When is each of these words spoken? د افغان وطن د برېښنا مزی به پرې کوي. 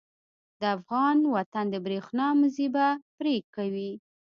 د 0.61 0.63
افغان 0.77 1.17
وطن 1.35 1.65
د 1.71 1.75
برېښنا 1.85 2.27
مزی 2.39 2.67
به 2.75 2.87
پرې 3.17 3.35
کوي. 3.55 3.91